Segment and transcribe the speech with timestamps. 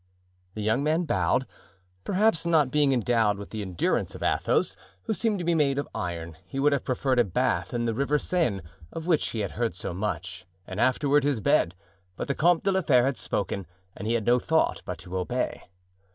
[0.55, 1.45] The young man bowed.
[2.03, 5.87] Perhaps, not being endowed with the endurance of Athos, who seemed to be made of
[5.93, 8.61] iron, he would have preferred a bath in the river Seine
[8.91, 11.75] of which he had heard so much, and afterward his bed;
[12.15, 15.15] but the Comte de la Fere had spoken and he had no thought but to
[15.15, 15.65] obey.